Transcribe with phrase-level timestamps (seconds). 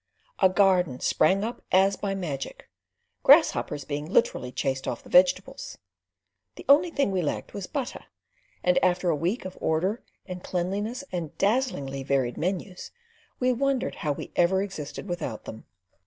[0.39, 2.67] A garden sprang up as by magic,
[3.21, 5.77] grasshoppers being literally chased off the vegetables.
[6.55, 8.05] The only thing we lacked was butter;
[8.63, 12.89] and after a week of order and cleanliness and dazzlingly varied menus,
[13.39, 15.65] we wondered how we had ever existed without them.